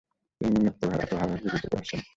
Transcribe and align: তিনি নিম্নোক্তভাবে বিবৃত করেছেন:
তিনি 0.41 0.49
নিম্নোক্তভাবে 0.55 1.03
বিবৃত 1.35 1.65
করেছেন: 1.73 1.99